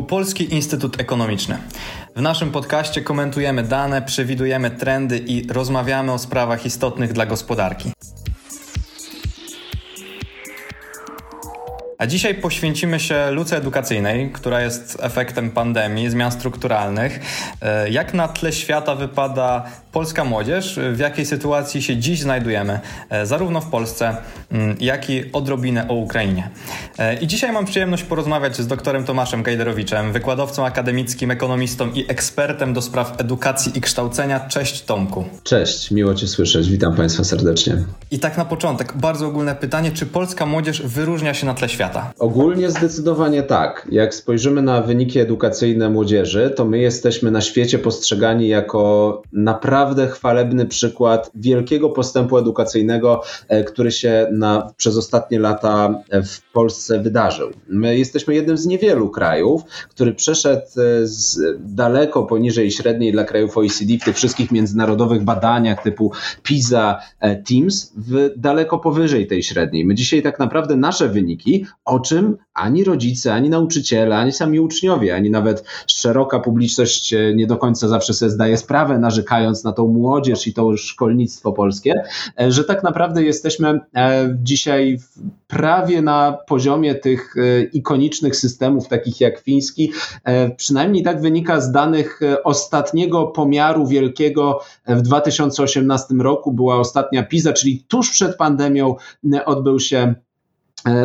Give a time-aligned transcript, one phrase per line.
[0.00, 1.58] Polski Instytut Ekonomiczny.
[2.16, 7.92] W naszym podcaście komentujemy dane, przewidujemy trendy i rozmawiamy o sprawach istotnych dla gospodarki.
[11.98, 17.20] A dzisiaj poświęcimy się luce edukacyjnej, która jest efektem pandemii, zmian strukturalnych.
[17.60, 22.80] E, jak na tle świata wypada polska młodzież, w jakiej sytuacji się dziś znajdujemy,
[23.10, 24.16] e, zarówno w Polsce,
[24.52, 26.50] mm, jak i odrobinę o Ukrainie.
[26.98, 32.74] E, I dzisiaj mam przyjemność porozmawiać z doktorem Tomaszem Gajderowiczem, wykładowcą akademickim, ekonomistą i ekspertem
[32.74, 34.40] do spraw edukacji i kształcenia.
[34.40, 35.24] Cześć Tomku.
[35.42, 37.76] Cześć, miło Cię słyszeć, witam Państwa serdecznie.
[38.10, 41.82] I tak na początek, bardzo ogólne pytanie, czy polska młodzież wyróżnia się na tle świata?
[41.82, 42.12] świata?
[42.18, 43.88] Ogólnie zdecydowanie tak.
[43.90, 49.81] Jak spojrzymy na wyniki edukacyjne młodzieży, to my jesteśmy na świecie postrzegani jako naprawdę
[50.12, 57.50] chwalebny przykład wielkiego postępu edukacyjnego, e, który się na, przez ostatnie lata w Polsce wydarzył.
[57.68, 63.56] My jesteśmy jednym z niewielu krajów, który przeszedł e, z daleko poniżej średniej dla krajów
[63.56, 69.84] OECD w tych wszystkich międzynarodowych badaniach typu PISA, e, TIMSS, w daleko powyżej tej średniej.
[69.84, 75.14] My dzisiaj tak naprawdę nasze wyniki o czym ani rodzice, ani nauczyciele, ani sami uczniowie,
[75.14, 79.88] ani nawet szeroka publiczność e, nie do końca zawsze sobie zdaje sprawę, narzekając na tą
[79.88, 82.02] młodzież i to szkolnictwo polskie,
[82.40, 84.98] e, że tak naprawdę jesteśmy e, dzisiaj
[85.46, 87.34] prawie na poziomie tych
[87.72, 89.92] ikonicznych systemów, takich jak fiński.
[90.56, 96.52] Przynajmniej tak wynika z danych ostatniego pomiaru wielkiego w 2018 roku.
[96.52, 98.96] Była ostatnia PISA, czyli tuż przed pandemią
[99.46, 100.14] odbył się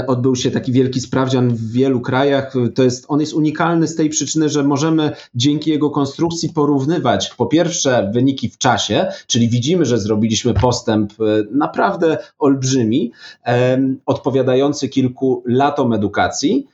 [0.07, 2.53] odbył się taki wielki sprawdzian w wielu krajach.
[2.75, 7.45] To jest, on jest unikalny z tej przyczyny, że możemy dzięki jego konstrukcji porównywać po
[7.45, 13.11] pierwsze wyniki w czasie, czyli widzimy, że zrobiliśmy postęp e, naprawdę olbrzymi,
[14.05, 16.67] odpowiadający kilku latom edukacji.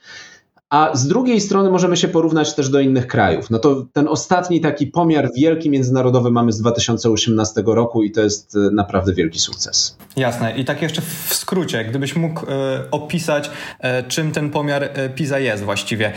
[0.73, 3.49] A z drugiej strony możemy się porównać też do innych krajów.
[3.49, 8.55] No to ten ostatni taki pomiar wielki międzynarodowy mamy z 2018 roku i to jest
[8.55, 9.97] e, naprawdę wielki sukces.
[10.15, 10.57] Jasne.
[10.57, 12.45] I tak jeszcze w skrócie, gdybyś mógł e,
[12.91, 16.13] opisać, e, czym ten pomiar PISA jest właściwie,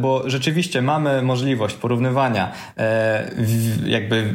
[0.00, 2.52] bo rzeczywiście mamy możliwość porównywania
[3.86, 4.34] jakby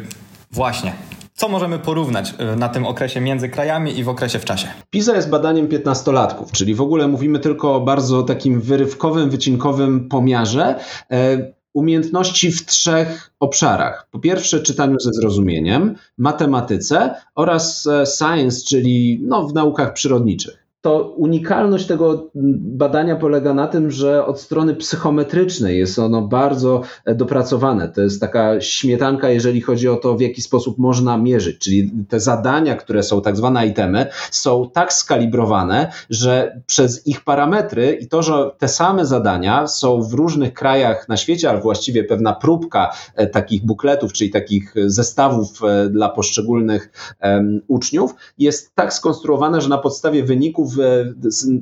[0.51, 0.93] właśnie
[1.41, 4.67] co możemy porównać y, na tym okresie między krajami i w okresie w czasie?
[4.89, 10.79] PISA jest badaniem 15-latków, czyli w ogóle mówimy tylko o bardzo takim wyrywkowym, wycinkowym pomiarze
[11.11, 14.07] e, umiejętności w trzech obszarach.
[14.11, 21.13] Po pierwsze, czytaniu ze zrozumieniem, matematyce oraz e, science, czyli no, w naukach przyrodniczych to
[21.17, 27.89] unikalność tego badania polega na tym, że od strony psychometrycznej jest ono bardzo e, dopracowane.
[27.89, 31.57] To jest taka śmietanka, jeżeli chodzi o to, w jaki sposób można mierzyć.
[31.57, 37.97] Czyli te zadania, które są tak zwane itemy, są tak skalibrowane, że przez ich parametry
[38.01, 42.33] i to, że te same zadania są w różnych krajach na świecie, ale właściwie pewna
[42.33, 46.91] próbka e, takich bukletów, czyli takich zestawów e, dla poszczególnych
[47.23, 50.70] um, uczniów, jest tak skonstruowana, że na podstawie wyników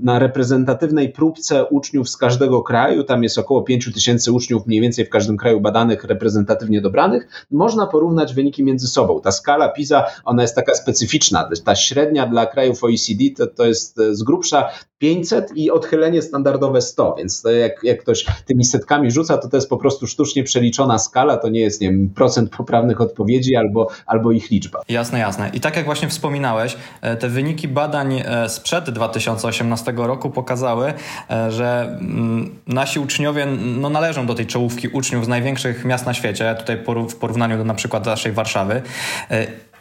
[0.01, 5.05] na reprezentatywnej próbce uczniów z każdego kraju, tam jest około 5 tysięcy uczniów mniej więcej
[5.05, 9.21] w każdym kraju badanych, reprezentatywnie dobranych, można porównać wyniki między sobą.
[9.21, 11.49] Ta skala PISA, ona jest taka specyficzna.
[11.65, 14.69] Ta średnia dla krajów OECD to, to jest z grubsza
[14.99, 19.69] 500 i odchylenie standardowe 100, więc jak, jak ktoś tymi setkami rzuca, to to jest
[19.69, 24.31] po prostu sztucznie przeliczona skala, to nie jest, nie wiem, procent poprawnych odpowiedzi albo, albo
[24.31, 24.81] ich liczba.
[24.89, 25.51] Jasne, jasne.
[25.53, 30.93] I tak jak właśnie wspominałeś, e, te wyniki badań e, sprzed 2018 roku pokazały,
[31.29, 36.13] e, że mm, nasi uczniowie no, należą do tej czołówki uczniów z największych miast na
[36.13, 36.77] świecie, tutaj
[37.09, 38.81] w porównaniu do na przykład naszej Warszawy.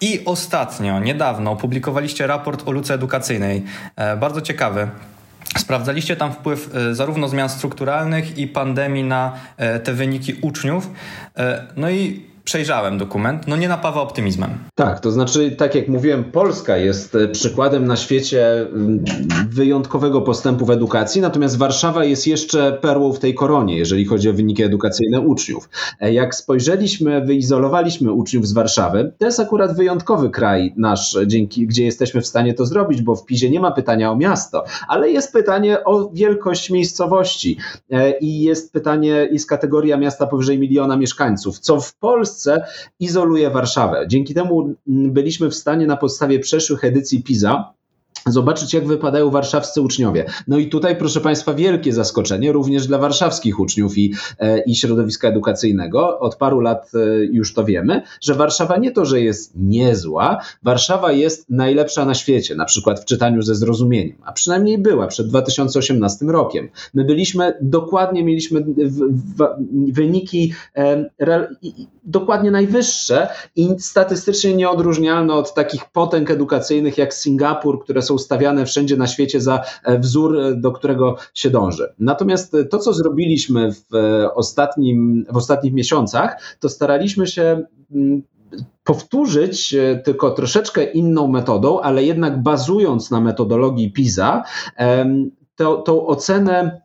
[0.00, 3.64] I ostatnio, niedawno, opublikowaliście raport o luce edukacyjnej.
[3.96, 4.88] E, bardzo ciekawy.
[5.58, 10.90] Sprawdzaliście tam wpływ e, zarówno zmian strukturalnych i pandemii na e, te wyniki uczniów.
[11.76, 14.50] No i przejrzałem dokument, no nie napawa optymizmem.
[14.74, 19.04] Tak, to znaczy, tak jak mówiłem, Polska jest e, przykładem na świecie mm,
[19.50, 24.32] wyjątkowego postępu w edukacji, natomiast Warszawa jest jeszcze perłą w tej koronie, jeżeli chodzi o
[24.32, 25.68] wyniki edukacyjne uczniów.
[26.00, 31.84] E, jak spojrzeliśmy, wyizolowaliśmy uczniów z Warszawy, to jest akurat wyjątkowy kraj nasz, dzięki, gdzie
[31.84, 35.32] jesteśmy w stanie to zrobić, bo w PISie nie ma pytania o miasto, ale jest
[35.32, 37.56] pytanie o wielkość miejscowości
[37.90, 42.64] e, i jest pytanie, jest kategoria miasta powyżej miliona mieszkańców, co w Polsce Polsce
[43.00, 44.04] izoluje Warszawę.
[44.08, 47.74] Dzięki temu byliśmy w stanie na podstawie przeszłych edycji PISA
[48.26, 50.24] zobaczyć, jak wypadają warszawscy uczniowie.
[50.48, 55.28] No i tutaj, proszę Państwa, wielkie zaskoczenie również dla warszawskich uczniów i, e, i środowiska
[55.28, 56.18] edukacyjnego.
[56.18, 61.12] Od paru lat e, już to wiemy, że Warszawa nie to, że jest niezła, Warszawa
[61.12, 66.26] jest najlepsza na świecie, na przykład w czytaniu ze zrozumieniem, a przynajmniej była przed 2018
[66.26, 66.68] rokiem.
[66.94, 68.98] My byliśmy, dokładnie mieliśmy w,
[69.36, 69.46] w,
[69.92, 71.48] wyniki e, re,
[72.08, 78.96] dokładnie najwyższe i statystycznie nieodróżnialne od takich potęg edukacyjnych jak Singapur, które są stawiane wszędzie
[78.96, 81.94] na świecie za e, wzór, e, do którego się dąży.
[81.98, 83.84] Natomiast e, to, co zrobiliśmy w,
[84.34, 87.62] ostatnim, w ostatnich miesiącach, to staraliśmy się
[87.94, 88.22] mm,
[88.84, 94.42] powtórzyć tylko troszeczkę inną metodą, ale jednak bazując na metodologii PISA,
[95.56, 96.80] to, tą ocenę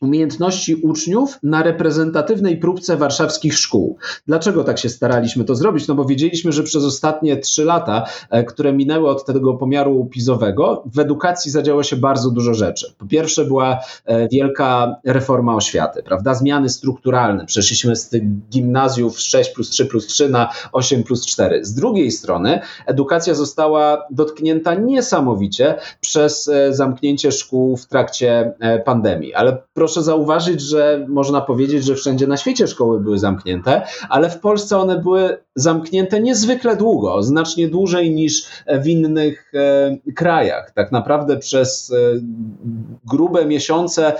[0.00, 3.98] umiejętności uczniów na reprezentatywnej próbce warszawskich szkół.
[4.26, 5.88] Dlaczego tak się staraliśmy to zrobić?
[5.88, 10.82] No bo wiedzieliśmy, że przez ostatnie trzy lata, e, które minęły od tego pomiaru pizowego,
[10.86, 12.94] w edukacji zadziało się bardzo dużo rzeczy.
[12.98, 16.34] Po pierwsze była e, wielka reforma oświaty, prawda?
[16.34, 17.46] Zmiany strukturalne.
[17.46, 21.64] Przeszliśmy z tych gimnazjów 6 plus 3 plus 3 na 8 plus 4.
[21.64, 28.52] Z drugiej strony edukacja została dotknięta niesamowicie przez e, zamknięcie szkół w trakcie
[28.84, 34.30] pandemii, ale proszę zauważyć, że można powiedzieć, że wszędzie na świecie szkoły były zamknięte, ale
[34.30, 38.46] w Polsce one były zamknięte niezwykle długo, znacznie dłużej niż
[38.82, 40.70] w innych e, krajach.
[40.70, 41.96] Tak naprawdę przez e,
[43.04, 44.12] grube miesiące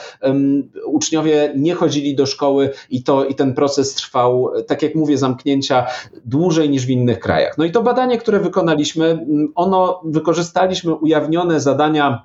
[0.86, 5.86] uczniowie nie chodzili do szkoły i, to, i ten proces trwał, tak jak mówię, zamknięcia
[6.24, 7.58] dłużej niż w innych krajach.
[7.58, 12.24] No i to badanie, które wykonaliśmy, ono wykorzystaliśmy ujawnione zadania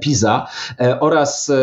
[0.00, 0.46] PISA
[0.80, 1.54] e, oraz e,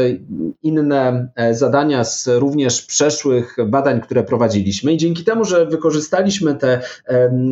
[0.64, 4.94] inne zadania z również przeszłych badań, które prowadziliśmy.
[4.94, 6.82] I dzięki temu, że wykorzystaliśmy te,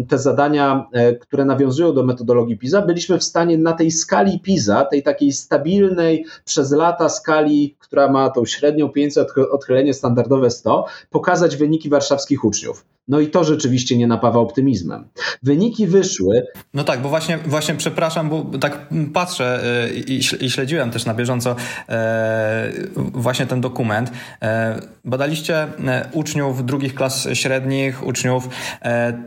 [0.09, 0.87] te zadania,
[1.19, 6.25] które nawiązują do metodologii PISA, byliśmy w stanie na tej skali PISA, tej takiej stabilnej
[6.45, 12.94] przez lata skali, która ma tą średnią 500, odchylenie standardowe 100, pokazać wyniki warszawskich uczniów.
[13.07, 15.07] No i to rzeczywiście nie napawa optymizmem.
[15.43, 16.47] Wyniki wyszły.
[16.73, 19.63] No tak, bo właśnie, właśnie przepraszam, bo tak patrzę
[20.07, 21.55] i, i śledziłem też na bieżąco
[21.89, 24.11] e, właśnie ten dokument.
[24.41, 28.49] E, badaliście e, uczniów drugich klas średnich, uczniów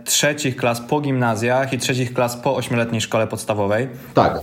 [0.05, 3.89] trzecich klas po gimnazjach i trzecich klas po ośmioletniej szkole podstawowej.
[4.15, 4.41] Tak.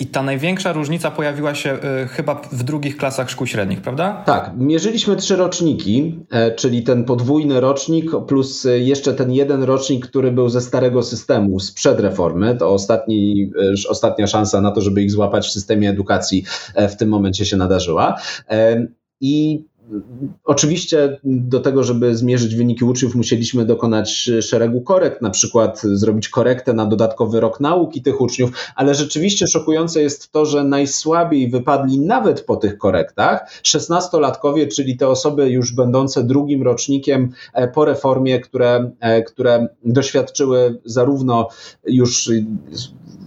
[0.00, 1.78] I ta największa różnica pojawiła się
[2.10, 4.22] chyba w drugich klasach szkół średnich, prawda?
[4.26, 4.50] Tak.
[4.56, 6.18] Mierzyliśmy trzy roczniki,
[6.56, 12.00] czyli ten podwójny rocznik plus jeszcze ten jeden rocznik, który był ze starego systemu, sprzed
[12.00, 12.56] reformy.
[12.56, 13.50] To ostatni,
[13.88, 16.44] ostatnia szansa na to, żeby ich złapać w systemie edukacji edukacji
[16.74, 18.14] e, w tym momencie się nadarzyła.
[18.50, 18.86] E,
[19.20, 19.64] I
[20.44, 26.72] Oczywiście do tego, żeby zmierzyć wyniki uczniów, musieliśmy dokonać szeregu korekt, na przykład zrobić korektę
[26.72, 32.40] na dodatkowy rok nauki tych uczniów, ale rzeczywiście szokujące jest to, że najsłabiej wypadli nawet
[32.40, 38.90] po tych korektach 16-latkowie, czyli te osoby już będące drugim rocznikiem e, po reformie, które,
[39.26, 41.48] które doświadczyły zarówno
[41.86, 42.30] już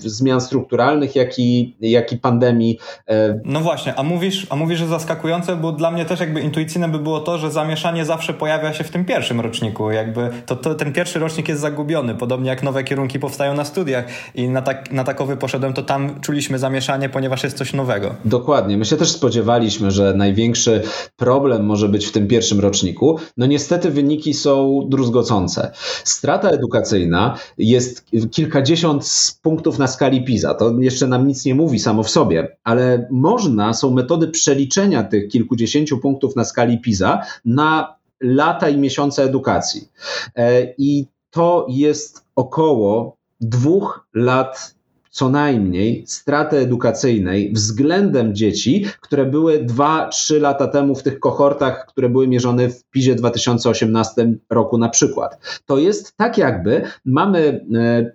[0.10, 2.80] zmian strukturalnych, jak i, jak i pandemii.
[3.08, 6.90] E, no właśnie, a mówisz, a mówisz, że zaskakujące, bo dla mnie też jakby intuicyjne
[6.90, 9.92] by było to, że zamieszanie zawsze pojawia się w tym pierwszym roczniku.
[9.92, 14.06] Jakby to, to ten pierwszy rocznik jest zagubiony, podobnie jak nowe kierunki powstają na studiach
[14.36, 18.16] i na, tak, na takowy poszedłem, to tam czuliśmy zamieszanie, ponieważ jest coś nowego.
[18.26, 18.78] Dokładnie.
[18.78, 20.82] My się też spodziewaliśmy, że największy
[21.16, 23.20] problem może być w tym pierwszym roczniku.
[23.38, 25.72] No niestety wyniki są druzgocące.
[26.04, 29.06] Strata edukacyjna jest kilkadziesiąt
[29.42, 30.54] punktów na skali PISA.
[30.54, 35.28] To jeszcze nam nic nie mówi samo w sobie, ale można, są metody przeliczenia tych
[35.28, 39.90] kilkudziesięciu punktów na skali PISA na lata i miesiące edukacji.
[40.36, 44.76] E, I to jest około dwóch lat
[45.12, 52.10] co najmniej straty edukacyjnej względem dzieci, które były 2-3 lata temu w tych kohortach, które
[52.10, 55.62] były mierzone w PISie 2018 roku na przykład.
[55.66, 58.12] To jest tak jakby mamy e,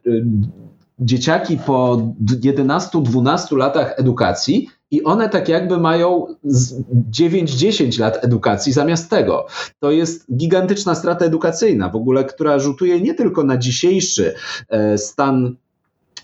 [0.99, 6.27] dzieciaki po 11-12 latach edukacji i one tak jakby mają
[7.11, 9.47] 9-10 lat edukacji zamiast tego.
[9.81, 14.35] To jest gigantyczna strata edukacyjna, w ogóle, która rzutuje nie tylko na dzisiejszy
[14.69, 15.57] e, stan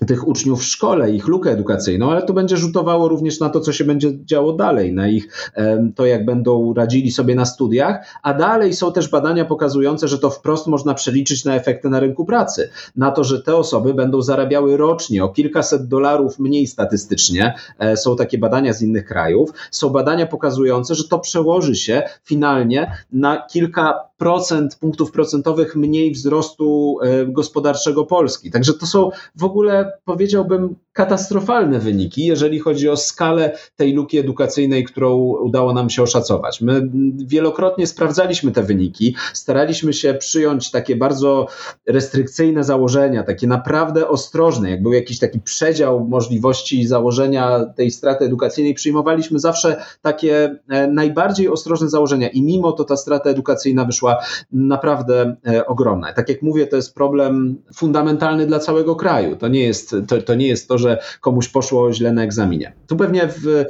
[0.06, 3.72] tych uczniów w szkole, ich lukę edukacyjną, ale to będzie rzutowało również na to, co
[3.72, 5.52] się będzie działo dalej, na ich
[5.96, 10.30] to, jak będą radzili sobie na studiach, a dalej są też badania pokazujące, że to
[10.30, 14.76] wprost można przeliczyć na efekty na rynku pracy, na to, że te osoby będą zarabiały
[14.76, 17.54] rocznie o kilkaset dolarów mniej statystycznie.
[17.78, 19.50] E, są takie badania z innych krajów.
[19.70, 26.98] Są badania pokazujące, że to przełoży się finalnie na kilka procent punktów procentowych mniej wzrostu
[27.02, 28.50] e, gospodarczego Polski.
[28.50, 34.84] Także to są w ogóle powiedziałbym katastrofalne wyniki, jeżeli chodzi o skalę tej luki edukacyjnej,
[34.84, 36.60] którą udało nam się oszacować.
[36.60, 41.46] My wielokrotnie sprawdzaliśmy te wyniki, staraliśmy się przyjąć takie bardzo
[41.88, 44.70] restrykcyjne założenia, takie naprawdę ostrożne.
[44.70, 51.48] Jak był jakiś taki przedział możliwości założenia tej straty edukacyjnej, przyjmowaliśmy zawsze takie e, najbardziej
[51.48, 54.16] ostrożne założenia i mimo to ta strata edukacyjna wyszła
[54.52, 56.12] naprawdę e, ogromna.
[56.12, 59.36] Tak jak mówię, to jest problem fundamentalny dla całego kraju.
[59.36, 62.72] To nie jest to, to, nie jest to, że komuś poszło źle na egzaminie.
[62.86, 63.64] Tu pewnie w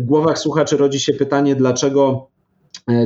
[0.00, 2.31] głowach słuchaczy rodzi się pytanie, dlaczego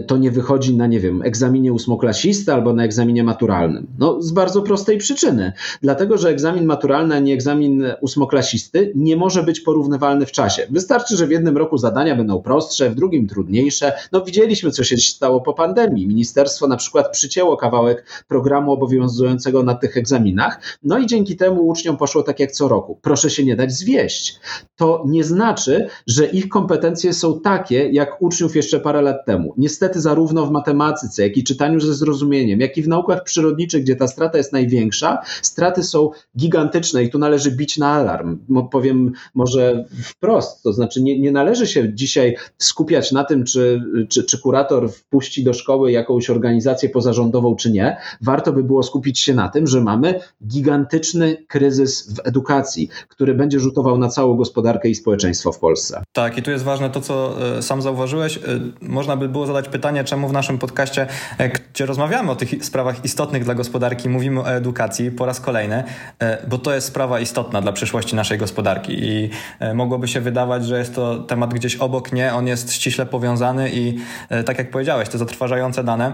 [0.07, 3.87] to nie wychodzi na, nie wiem, egzaminie ósmoklasisty albo na egzaminie maturalnym?
[3.99, 5.53] No, z bardzo prostej przyczyny.
[5.83, 10.67] Dlatego, że egzamin maturalny, a nie egzamin ósmoklasisty nie może być porównywalny w czasie.
[10.71, 13.93] Wystarczy, że w jednym roku zadania będą prostsze, w drugim trudniejsze.
[14.13, 16.07] No, widzieliśmy, co się stało po pandemii.
[16.07, 21.97] Ministerstwo na przykład przycięło kawałek programu obowiązującego na tych egzaminach, no i dzięki temu uczniom
[21.97, 22.99] poszło tak jak co roku.
[23.03, 24.41] Proszę się nie dać zwieść.
[24.77, 30.01] To nie znaczy, że ich kompetencje są takie, jak uczniów jeszcze parę lat temu niestety
[30.01, 34.09] zarówno w matematyce, jak i czytaniu ze zrozumieniem, jak i w naukach przyrodniczych, gdzie ta
[34.09, 38.39] strata jest największa, straty są gigantyczne i tu należy bić na alarm.
[38.71, 44.25] Powiem może wprost, to znaczy nie, nie należy się dzisiaj skupiać na tym, czy, czy,
[44.25, 47.97] czy kurator wpuści do szkoły jakąś organizację pozarządową, czy nie.
[48.23, 53.61] Warto by było skupić się na tym, że mamy gigantyczny kryzys w edukacji, który będzie
[53.61, 56.03] rzutował na całą gospodarkę i społeczeństwo w Polsce.
[56.13, 58.37] Tak, i tu jest ważne to, co e, sam zauważyłeś.
[58.37, 58.41] E,
[58.81, 61.07] można by było zadać pytanie, czemu w naszym podcaście,
[61.39, 65.85] e, gdzie rozmawiamy o tych sprawach istotnych dla gospodarki, mówimy o edukacji po raz kolejny,
[66.19, 68.93] e, bo to jest sprawa istotna dla przyszłości naszej gospodarki.
[69.05, 73.07] I e, mogłoby się wydawać, że jest to temat gdzieś obok, nie, on jest ściśle
[73.07, 73.99] powiązany i
[74.47, 76.13] tak jak powiedziałeś, te zatrważające dane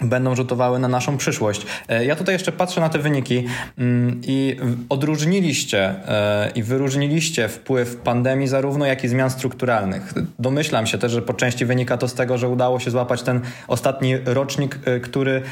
[0.00, 1.66] będą rzutowały na naszą przyszłość.
[1.88, 3.44] E, ja tutaj jeszcze patrzę na te wyniki
[3.78, 4.56] mm, i
[4.88, 10.14] odróżniliście e, i wyróżniliście wpływ pandemii zarówno jak i zmian strukturalnych.
[10.38, 13.40] Domyślam się też, że po części wynika to z tego, że udało się złapać ten
[13.68, 15.42] ostatni rocznik, e, który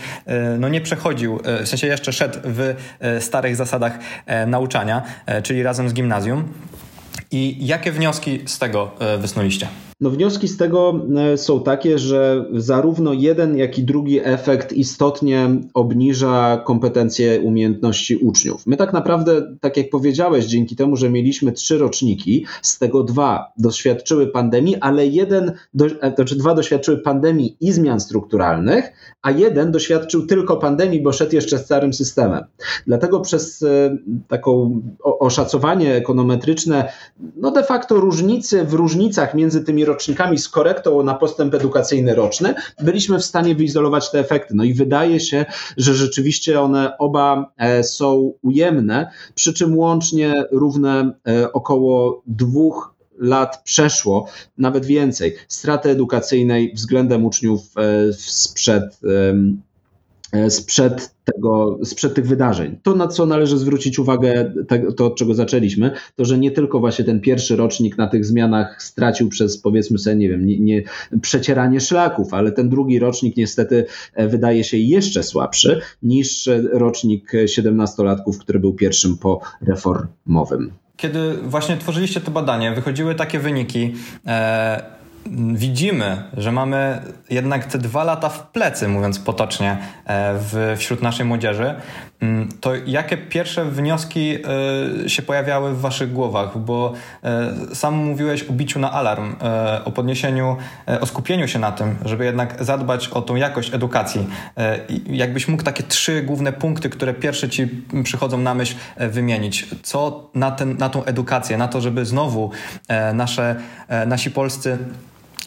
[0.58, 2.74] no nie przechodził, w sensie jeszcze szedł w
[3.20, 3.98] starych zasadach
[4.46, 5.02] nauczania,
[5.42, 6.48] czyli razem z gimnazjum.
[7.30, 9.68] I jakie wnioski z tego wysnuliście?
[10.00, 15.50] No wnioski z tego e, są takie, że zarówno jeden, jak i drugi efekt istotnie
[15.74, 18.66] obniża kompetencje, umiejętności uczniów.
[18.66, 23.52] My tak naprawdę, tak jak powiedziałeś, dzięki temu, że mieliśmy trzy roczniki, z tego dwa
[23.58, 29.72] doświadczyły pandemii, ale jeden, do, e, znaczy dwa doświadczyły pandemii i zmian strukturalnych, a jeden
[29.72, 32.44] doświadczył tylko pandemii, bo szedł jeszcze starym systemem.
[32.86, 33.96] Dlatego przez e,
[34.28, 36.92] taką oszacowanie ekonometryczne,
[37.36, 42.54] no de facto różnicy w różnicach między tymi rocznikami z korektą na postęp edukacyjny roczny,
[42.80, 44.54] byliśmy w stanie wyizolować te efekty.
[44.54, 45.44] No i wydaje się,
[45.76, 53.62] że rzeczywiście one oba e, są ujemne, przy czym łącznie równe e, około dwóch lat
[53.64, 54.26] przeszło,
[54.58, 59.00] nawet więcej, straty edukacyjnej względem uczniów e, sprzed
[60.48, 62.78] sprzed, tego, sprzed tych wydarzeń.
[62.82, 64.52] To, na co należy zwrócić uwagę,
[64.96, 68.82] to od czego zaczęliśmy, to że nie tylko właśnie ten pierwszy rocznik na tych zmianach
[68.82, 70.82] stracił przez, powiedzmy sobie, nie wiem, nie, nie,
[71.22, 78.38] przecieranie szlaków, ale ten drugi rocznik niestety e, wydaje się jeszcze słabszy niż rocznik 17-latków,
[78.38, 80.72] który był pierwszym po reformowym.
[80.96, 83.94] Kiedy właśnie tworzyliście to badanie, wychodziły takie wyniki.
[84.26, 85.01] E
[85.54, 91.26] widzimy, że mamy jednak te dwa lata w plecy, mówiąc potocznie, e, w, wśród naszej
[91.26, 91.74] młodzieży,
[92.20, 94.38] mm, to jakie pierwsze wnioski
[95.04, 96.58] e, się pojawiały w waszych głowach?
[96.58, 96.92] Bo
[97.24, 99.36] e, sam mówiłeś o biciu na alarm,
[99.84, 100.56] o podniesieniu,
[101.00, 104.26] o skupieniu się na tym, żeby jednak zadbać o tą jakość edukacji.
[105.06, 107.68] Jakbyś mógł takie trzy główne punkty, które pierwsze ci
[108.04, 109.66] przychodzą na myśl, wymienić.
[109.82, 112.50] Co na, ten, na tą edukację, na to, żeby znowu
[113.14, 113.56] nasze,
[114.06, 114.78] nasi polscy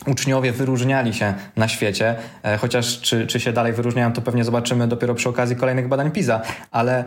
[0.08, 4.88] uczniowie wyróżniali się na świecie, e, chociaż czy, czy się dalej wyróżniają, to pewnie zobaczymy
[4.88, 7.04] dopiero przy okazji kolejnych badań PISA, ale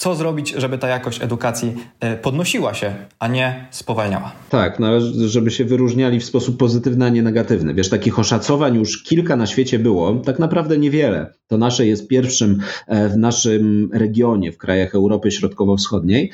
[0.00, 4.32] co zrobić, żeby ta jakość edukacji e, podnosiła się, a nie spowalniała.
[4.50, 7.74] Tak, no, żeby się wyróżniali w sposób pozytywny, a nie negatywny.
[7.74, 11.32] Wiesz, takich oszacowań już kilka na świecie było, tak naprawdę niewiele.
[11.46, 16.32] To nasze jest pierwszym e, w naszym regionie, w krajach Europy Środkowo-Wschodniej.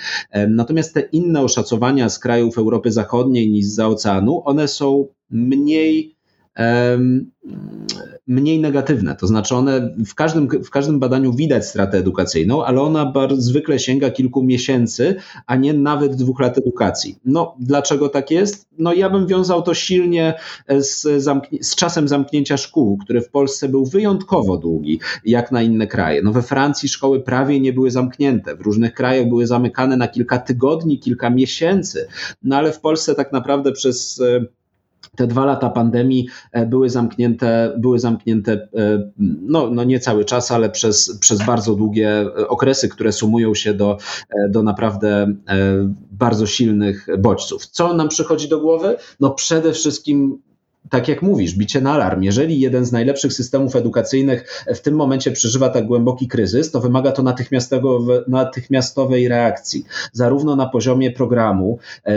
[0.48, 6.15] Natomiast te inne oszacowania z krajów Europy Zachodniej niż z oceanu, one są mniej
[8.26, 9.16] mniej negatywne.
[9.16, 13.78] To znaczy one w każdym, w każdym badaniu widać stratę edukacyjną, ale ona bardzo zwykle
[13.78, 17.18] sięga kilku miesięcy, a nie nawet dwóch lat edukacji.
[17.24, 18.68] No dlaczego tak jest?
[18.78, 20.34] No ja bym wiązał to silnie
[20.78, 21.02] z,
[21.60, 26.22] z czasem zamknięcia szkół, który w Polsce był wyjątkowo długi, jak na inne kraje.
[26.22, 30.38] No we Francji szkoły prawie nie były zamknięte, w różnych krajach były zamykane na kilka
[30.38, 32.08] tygodni, kilka miesięcy,
[32.42, 34.22] no ale w Polsce tak naprawdę przez
[35.16, 39.10] te dwa lata pandemii e, były zamknięte, były zamknięte e,
[39.42, 43.74] no, no nie cały czas, ale przez, przez bardzo długie e, okresy, które sumują się
[43.74, 43.98] do,
[44.50, 45.34] do naprawdę
[46.10, 47.66] bardzo silnych bodźców.
[47.66, 48.96] Co nam przychodzi do głowy?
[49.20, 50.42] No przede wszystkim
[50.90, 52.22] tak jak mówisz, bicie na alarm.
[52.22, 57.12] Jeżeli jeden z najlepszych systemów edukacyjnych w tym momencie przeżywa tak głęboki kryzys, to wymaga
[57.12, 57.22] to
[58.28, 62.12] natychmiastowej reakcji, zarówno na poziomie programu e,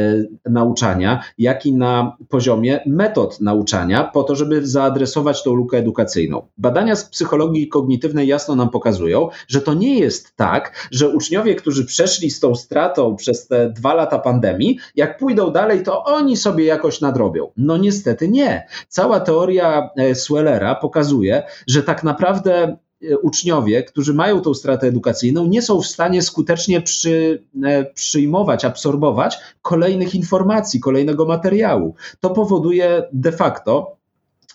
[0.49, 6.41] nauczania, jak i na poziomie metod nauczania, po to, żeby zaadresować tą lukę edukacyjną.
[6.57, 11.85] Badania z psychologii kognitywnej jasno nam pokazują, że to nie jest tak, że uczniowie, którzy
[11.85, 16.65] przeszli z tą stratą przez te dwa lata pandemii, jak pójdą dalej, to oni sobie
[16.65, 17.47] jakoś nadrobią.
[17.57, 18.58] No niestety nie.
[18.87, 25.45] Cała teoria e, Swellera pokazuje, że tak naprawdę e, uczniowie, którzy mają tą stratę edukacyjną,
[25.45, 31.95] nie są w stanie skutecznie przy, e, przyjmować, absorbować kolejnych informacji, kolejnego materiału.
[32.19, 33.98] To powoduje de facto,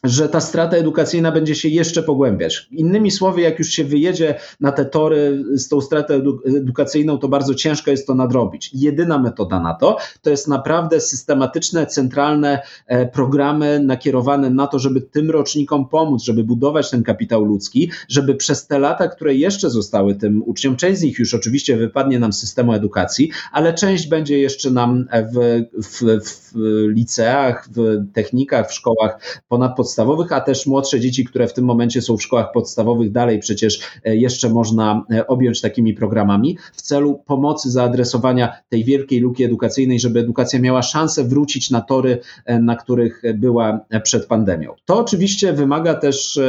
[0.04, 2.68] że ta strata edukacyjna będzie się jeszcze pogłębiać.
[2.70, 6.14] Innymi słowy, jak już się wyjedzie na te tory z tą stratą
[6.46, 8.70] edukacyjną, to bardzo ciężko jest to nadrobić.
[8.72, 15.00] Jedyna metoda na to to jest naprawdę systematyczne, centralne e, programy nakierowane na to, żeby
[15.00, 20.14] tym rocznikom pomóc, żeby budować ten kapitał ludzki, żeby przez te lata, które jeszcze zostały
[20.14, 24.38] tym uczniom, część z nich już oczywiście wypadnie nam z systemu edukacji, ale część będzie
[24.38, 26.54] jeszcze nam w, w, w
[26.88, 32.02] liceach, w technikach, w szkołach ponadpodstawowych podstawowych, a też młodsze dzieci, które w tym momencie
[32.02, 37.22] są w szkołach podstawowych, dalej przecież e, jeszcze można e, objąć takimi programami w celu
[37.26, 42.76] pomocy zaadresowania tej wielkiej luki edukacyjnej, żeby edukacja miała szansę wrócić na tory, e, na
[42.76, 44.74] których była przed pandemią.
[44.84, 46.40] To oczywiście wymaga też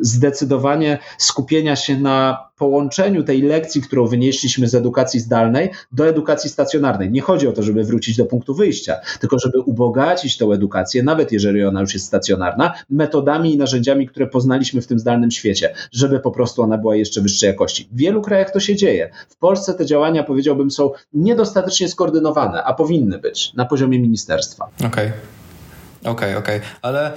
[0.00, 7.10] zdecydowanie skupienia się na połączeniu tej lekcji, którą wynieśliśmy z edukacji zdalnej, do edukacji stacjonarnej.
[7.10, 11.32] Nie chodzi o to, żeby wrócić do punktu wyjścia, tylko żeby ubogacić tę edukację, nawet
[11.32, 16.20] jeżeli ona już jest stacjonarna, metodami i narzędziami, które poznaliśmy w tym zdalnym świecie, żeby
[16.20, 17.88] po prostu ona była jeszcze wyższej jakości.
[17.92, 19.10] W wielu krajach to się dzieje.
[19.28, 24.68] W Polsce te działania, powiedziałbym, są niedostatecznie skoordynowane, a powinny być na poziomie ministerstwa.
[24.78, 24.88] Okej.
[24.88, 25.35] Okay.
[26.00, 26.68] Okej, okay, okej, okay.
[26.82, 27.16] ale y,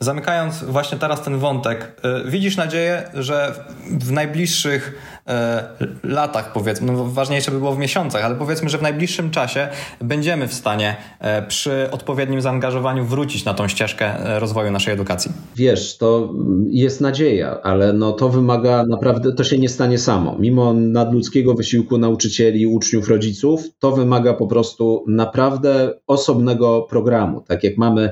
[0.00, 3.54] zamykając właśnie teraz ten wątek, y, widzisz nadzieję, że
[3.90, 4.94] w najbliższych
[5.28, 5.68] E,
[6.02, 9.68] latach, powiedzmy, no ważniejsze by było w miesiącach, ale powiedzmy, że w najbliższym czasie
[10.00, 15.32] będziemy w stanie e, przy odpowiednim zaangażowaniu wrócić na tą ścieżkę e, rozwoju naszej edukacji.
[15.56, 16.32] Wiesz, to
[16.66, 20.36] jest nadzieja, ale no to wymaga naprawdę, to się nie stanie samo.
[20.38, 27.40] Mimo nadludzkiego wysiłku nauczycieli, uczniów, rodziców, to wymaga po prostu naprawdę osobnego programu.
[27.40, 28.10] Tak jak mamy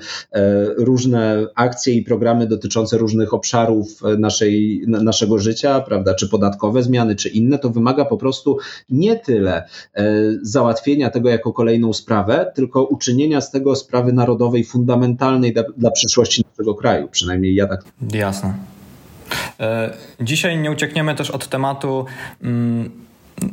[0.76, 7.28] różne akcje i programy dotyczące różnych obszarów naszej, naszego życia, prawda, czy podatkowe zmiany, czy
[7.28, 8.58] inne, to wymaga po prostu
[8.90, 10.04] nie tyle e,
[10.42, 16.44] załatwienia tego jako kolejną sprawę, tylko uczynienia z tego sprawy narodowej fundamentalnej dla, dla przyszłości
[16.50, 17.08] naszego kraju.
[17.08, 17.84] Przynajmniej ja tak.
[18.12, 18.54] Jasne.
[19.60, 22.04] E, dzisiaj nie uciekniemy też od tematu
[22.42, 22.90] mm,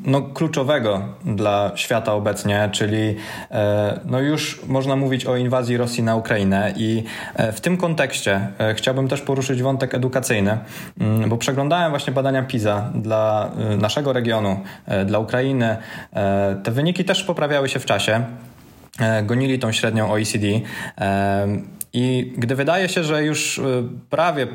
[0.05, 3.15] no, kluczowego dla świata obecnie, czyli
[3.51, 7.03] e, no już można mówić o inwazji Rosji na Ukrainę i
[7.35, 10.57] e, w tym kontekście e, chciałbym też poruszyć wątek edukacyjny,
[10.99, 14.59] mm, bo przeglądałem właśnie badania PISA dla naszego regionu,
[15.05, 15.77] dla Ukrainy.
[16.63, 18.23] Te wyniki też poprawiały się w czasie.
[19.23, 20.47] Gonili tą średnią OECD.
[21.93, 24.47] I gdy wydaje się, że już y, prawie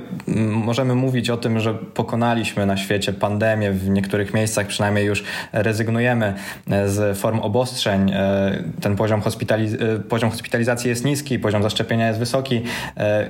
[0.51, 6.35] możemy mówić o tym, że pokonaliśmy na świecie pandemię, w niektórych miejscach przynajmniej już rezygnujemy
[6.71, 12.07] e, z form obostrzeń, e, ten poziom, hospitaliz e, poziom hospitalizacji jest niski, poziom zaszczepienia
[12.07, 12.63] jest wysoki,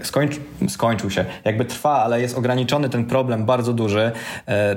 [0.03, 0.37] skończ
[0.69, 1.25] skończył się.
[1.45, 4.13] Jakby trwa, ale jest ograniczony ten problem bardzo duży,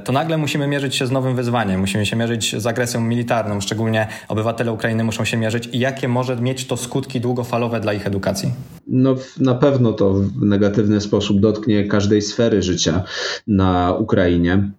[0.04, 1.80] to nagle musimy mierzyć się z nowym wyzwaniem.
[1.80, 6.36] Musimy się mierzyć z agresją militarną, szczególnie obywatele Ukrainy muszą się mierzyć i jakie może
[6.36, 8.52] mieć to skutki długofalowe dla ich edukacji.
[8.88, 13.04] No na pewno to w negatywny sposób dotknie każdej sfery życia
[13.48, 14.72] na Ukrainie.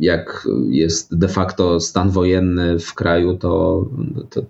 [0.00, 3.84] Jak jest de facto stan wojenny w kraju, to,
[4.30, 4.42] to,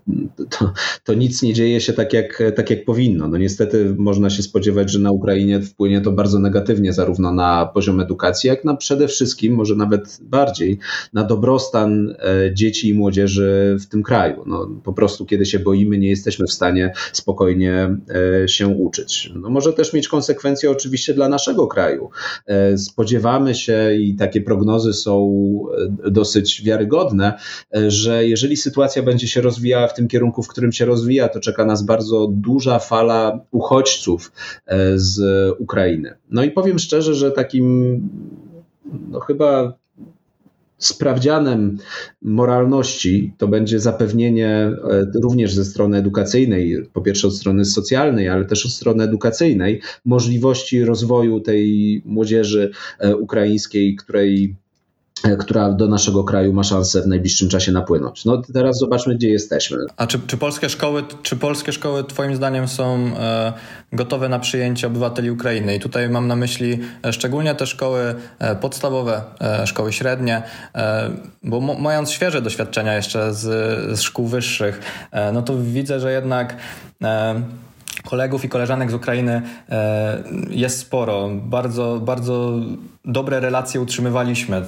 [0.50, 0.72] to,
[1.04, 3.28] to, nic nie dzieje się tak jak, tak, jak powinno.
[3.28, 8.00] No niestety można się spodziewać, że na Ukrainie wpłynie to bardzo negatywnie, zarówno na poziom
[8.00, 10.78] edukacji, jak na przede wszystkim, może nawet bardziej,
[11.12, 14.42] na dobrostan e, dzieci i młodzieży w tym kraju.
[14.46, 17.96] No, po prostu, kiedy się boimy, nie jesteśmy w stanie spokojnie
[18.44, 19.32] e, się uczyć.
[19.36, 22.10] No, może też mieć konsekwencje oczywiście dla naszego kraju.
[22.46, 25.32] E, spodziewamy się i takie prognozy, prognozy są
[26.06, 27.38] e, dosyć wiarygodne,
[27.76, 31.40] e, że jeżeli sytuacja będzie się rozwijała w tym kierunku, w którym się rozwija, to
[31.40, 34.32] czeka nas bardzo duża fala uchodźców
[34.66, 35.20] e, z
[35.58, 36.14] Ukrainy.
[36.30, 38.00] No i powiem szczerze, że takim
[39.10, 39.80] no chyba
[40.78, 41.78] sprawdzianem
[42.22, 44.72] moralności to będzie zapewnienie
[45.14, 50.84] również ze strony edukacyjnej, po pierwsze od strony socjalnej, ale też od strony edukacyjnej, możliwości
[50.84, 52.70] rozwoju tej młodzieży
[53.18, 54.56] ukraińskiej, której
[55.38, 58.24] która do naszego kraju ma szansę w najbliższym czasie napłynąć.
[58.24, 59.78] No teraz zobaczmy, gdzie jesteśmy.
[59.96, 63.52] A czy, czy polskie szkoły, czy polskie szkoły Twoim zdaniem są e,
[63.92, 65.76] gotowe na przyjęcie obywateli Ukrainy?
[65.76, 70.42] I tutaj mam na myśli e, szczególnie te szkoły e, podstawowe, e, szkoły średnie,
[70.74, 71.10] e,
[71.42, 73.40] bo mając świeże doświadczenia jeszcze z,
[73.98, 74.80] z szkół wyższych,
[75.32, 76.56] no to widzę, że jednak
[78.04, 81.28] kolegów i koleżanek z Ukrainy e, jest sporo.
[81.32, 82.52] Bardzo, bardzo
[83.04, 84.62] dobre relacje utrzymywaliśmy.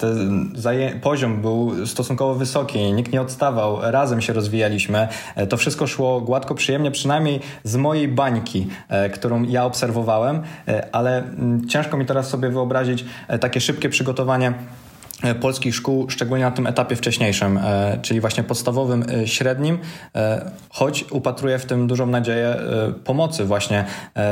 [1.02, 5.08] poziom był stosunkowo wysoki, nikt nie odstawał, razem się rozwijaliśmy.
[5.36, 10.42] E, to wszystko szło gładko, przyjemnie, przynajmniej z mojej bańki, e, którą ja obserwowałem,
[10.92, 13.04] ale mm, ciężko mi teraz sobie wyobrazić
[13.40, 14.52] takie szybkie przygotowanie
[15.40, 19.78] polskich szkół, szczególnie na tym etapie wcześniejszym, e, czyli właśnie podstawowym, e, średnim,
[20.68, 22.56] choć upatruję w tym dużą nadzieję
[23.04, 23.85] pomocy właśnie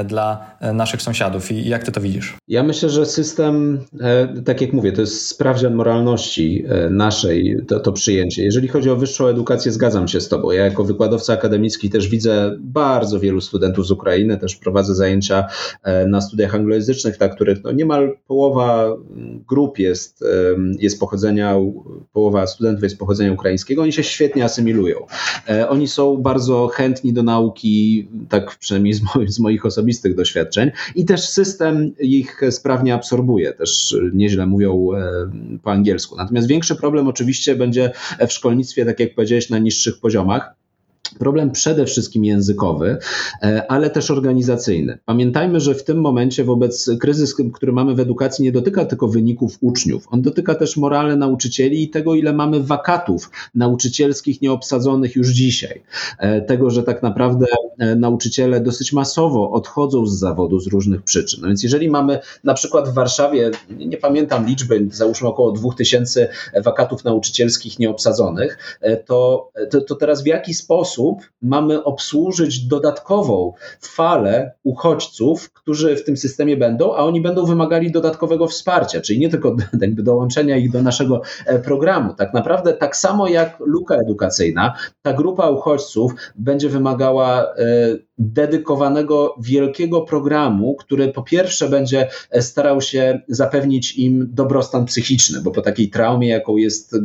[0.05, 1.53] dla naszych sąsiadów.
[1.53, 2.37] I jak ty to widzisz?
[2.49, 3.85] Ja myślę, że system,
[4.45, 8.45] tak jak mówię, to jest sprawdzian moralności naszej, to, to przyjęcie.
[8.45, 10.51] Jeżeli chodzi o wyższą edukację, zgadzam się z tobą.
[10.51, 15.47] Ja jako wykładowca akademicki też widzę bardzo wielu studentów z Ukrainy, też prowadzę zajęcia
[16.07, 18.97] na studiach anglojęzycznych, na których no niemal połowa
[19.49, 20.25] grup jest
[20.81, 21.57] jest pochodzenia,
[22.13, 24.97] połowa studentów jest pochodzenia ukraińskiego, oni się świetnie asymilują.
[25.49, 30.71] E, oni są bardzo chętni do nauki, tak przynajmniej z moich, z moich osobistych doświadczeń,
[30.95, 36.17] i też system ich sprawnie absorbuje, też nieźle mówią e, po angielsku.
[36.17, 37.93] Natomiast większy problem oczywiście będzie
[38.29, 40.60] w szkolnictwie, tak jak powiedziałeś, na niższych poziomach
[41.21, 42.99] Problem przede wszystkim językowy,
[43.43, 44.99] e, ale też organizacyjny.
[45.05, 49.59] Pamiętajmy, że w tym momencie wobec kryzys, który mamy w edukacji, nie dotyka tylko wyników
[49.61, 50.07] uczniów.
[50.11, 55.83] On dotyka też morale nauczycieli i tego, ile mamy wakatów nauczycielskich nieobsadzonych już dzisiaj.
[56.19, 57.47] E, tego, że tak naprawdę
[57.97, 61.41] nauczyciele dosyć masowo odchodzą z zawodu z różnych przyczyn.
[61.43, 66.29] No więc jeżeli mamy na przykład w Warszawie, nie pamiętam liczby, załóżmy około 2000
[66.65, 75.53] wakatów nauczycielskich nieobsadzonych, to, to, to teraz w jaki sposób mamy obsłużyć dodatkową falę uchodźców,
[75.53, 80.03] którzy w tym systemie będą, a oni będą wymagali dodatkowego wsparcia, czyli nie tylko jakby
[80.03, 82.15] dołączenia ich do naszego e, programu.
[82.15, 90.01] Tak naprawdę tak samo jak luka edukacyjna, ta grupa uchodźców będzie wymagała e, dedykowanego wielkiego
[90.01, 95.91] programu, który po pierwsze będzie e, starał się zapewnić im dobrostan psychiczny, bo po takiej
[95.91, 96.97] traumie, jaką jest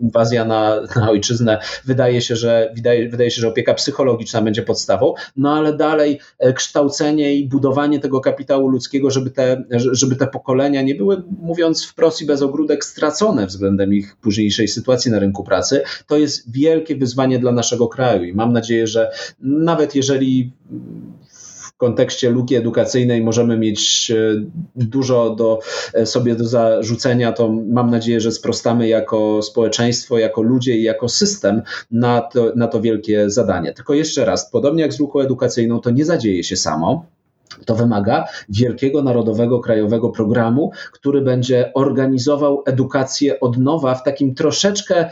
[0.00, 5.14] inwazja na, na ojczyznę, wydaje się, że wydaje, wydaje, się, że opieka psychologiczna będzie podstawą,
[5.36, 10.82] no ale dalej e, kształcenie i budowanie tego kapitału ludzkiego, żeby te, żeby te pokolenia
[10.82, 15.82] nie były, mówiąc wprost i bez ogródek, stracone względem ich późniejszej sytuacji na rynku pracy,
[16.06, 18.24] to jest wielkie wyzwanie dla naszego kraju.
[18.24, 20.21] I mam nadzieję, że nawet jeżeli
[21.82, 24.16] kontekście luki edukacyjnej możemy mieć e,
[24.76, 25.58] dużo do
[25.94, 31.08] e, sobie do zarzucenia, to mam nadzieję, że sprostamy jako społeczeństwo, jako ludzie i jako
[31.08, 33.72] system na to, na to wielkie zadanie.
[33.72, 37.06] Tylko jeszcze raz, podobnie jak z luką edukacyjną, to nie zadzieje się samo.
[37.66, 44.96] To wymaga wielkiego narodowego, krajowego programu, który będzie organizował edukację od nowa w takim troszeczkę
[44.96, 45.10] e,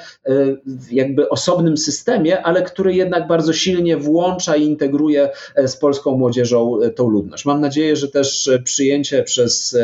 [0.91, 6.81] jakby osobnym systemie, ale który jednak bardzo silnie włącza i integruje e, z polską młodzieżą
[6.83, 7.45] e, tą ludność.
[7.45, 9.77] Mam nadzieję, że też przyjęcie przez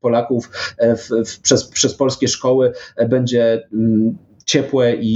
[0.00, 2.72] Polaków, w, w, przez, przez polskie szkoły
[3.08, 5.12] będzie mm, ciepłe i,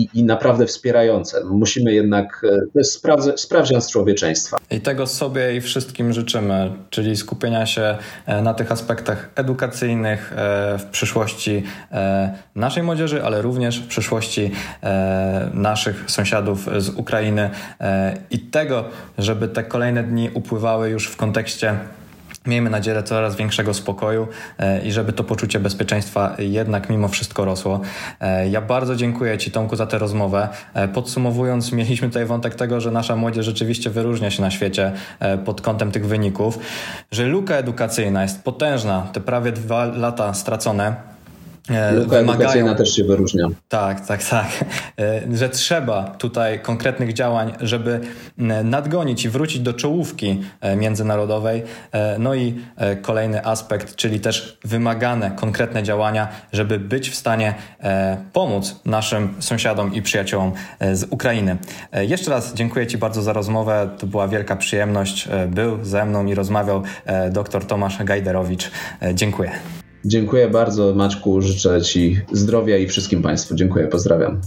[0.00, 1.44] i, i, naprawdę wspierające.
[1.44, 3.02] Musimy jednak, e, to jest
[3.36, 4.58] sprawdzian z człowieczeństwa.
[4.70, 7.96] I tego sobie i wszystkim życzymy, czyli skupienia się
[8.26, 11.62] e, na tych aspektach edukacyjnych e, w przyszłości
[12.54, 14.50] naszej młodzieży, ale również w przyszłości
[15.54, 17.50] naszych sąsiadów z Ukrainy
[18.30, 18.84] i tego,
[19.18, 21.78] żeby te kolejne dni upływały już w kontekście
[22.46, 24.28] miejmy nadzieję, coraz większego spokoju
[24.58, 27.80] e, i żeby to poczucie bezpieczeństwa jednak mimo wszystko rosło.
[28.20, 30.48] E, ja bardzo dziękuję Ci, Tomku, za tę rozmowę.
[30.74, 34.92] E, podsumowując, mieliśmy tutaj wątek tego, że nasza młodzież rzeczywiście wyróżnia się na świecie
[35.44, 36.58] pod kątem tych wyników,
[37.12, 41.13] że luka edukacyjna jest potężna, te prawie dwa lata stracone
[41.92, 43.48] Luka edukacyjna też się wyróżnia.
[43.68, 44.64] Tak, tak, tak.
[44.98, 48.00] E, że trzeba tutaj konkretnych działań, żeby
[48.64, 51.62] nadgonić i wrócić do czołówki e, międzynarodowej.
[52.18, 52.54] No i
[53.02, 57.54] kolejny aspekt, czyli też wymagane konkretne działania, żeby być w stanie
[58.32, 60.52] pomóc naszym sąsiadom i przyjaciołom
[60.92, 61.56] z Ukrainy.
[61.92, 63.90] Jeszcze raz dziękuję Ci bardzo za rozmowę.
[63.98, 65.28] To była wielka przyjemność.
[65.48, 66.82] Był ze mną i rozmawiał
[67.30, 68.70] dr Tomasz Gajderowicz.
[69.14, 69.50] Dziękuję.
[70.04, 71.40] Dziękuję bardzo, Maczku.
[71.40, 73.54] Życzę Ci zdrowia i wszystkim Państwu.
[73.54, 74.40] Dziękuję, pozdrawiam.